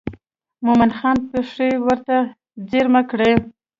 [0.65, 2.15] مومن خان پښې ورته
[2.69, 3.31] څرمه کړې.